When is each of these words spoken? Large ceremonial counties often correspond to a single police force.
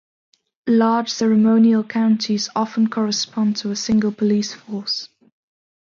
Large 0.65 1.09
ceremonial 1.11 1.83
counties 1.83 2.49
often 2.55 2.89
correspond 2.89 3.57
to 3.57 3.69
a 3.69 3.75
single 3.75 4.11
police 4.11 4.51
force. 4.51 5.09